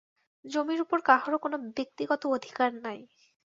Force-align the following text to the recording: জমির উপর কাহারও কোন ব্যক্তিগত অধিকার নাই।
জমির 0.45 0.79
উপর 0.81 0.99
কাহারও 1.01 1.37
কোন 1.37 1.53
ব্যক্তিগত 1.69 2.21
অধিকার 2.35 2.69
নাই। 2.85 2.99